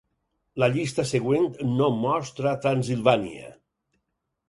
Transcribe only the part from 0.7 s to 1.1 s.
llista